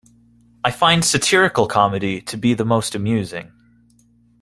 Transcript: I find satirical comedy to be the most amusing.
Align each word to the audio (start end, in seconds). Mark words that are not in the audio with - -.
I 0.63 0.71
find 0.71 1.05
satirical 1.05 1.67
comedy 1.67 2.21
to 2.21 2.35
be 2.35 2.55
the 2.55 2.65
most 2.65 2.95
amusing. 2.95 3.51